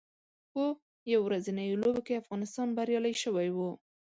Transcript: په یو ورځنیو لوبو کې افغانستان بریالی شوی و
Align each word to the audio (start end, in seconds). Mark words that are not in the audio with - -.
په 0.51 0.63
یو 1.11 1.21
ورځنیو 1.27 1.79
لوبو 1.83 2.01
کې 2.07 2.19
افغانستان 2.21 2.67
بریالی 2.77 3.13
شوی 3.23 3.49
و 3.53 3.57